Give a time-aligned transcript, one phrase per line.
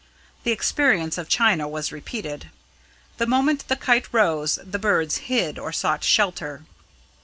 [0.45, 2.49] The experience of China was repeated.
[3.19, 6.63] The moment the kite rose, the birds hid or sought shelter.